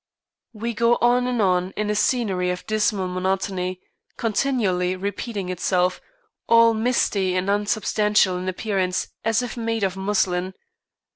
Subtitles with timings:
[0.53, 3.81] We go on and on in a scenery of dismal monotony,
[4.17, 6.01] continually repeating itself,
[6.47, 10.55] all misty and unsubstantial in appearance as if made of muslin.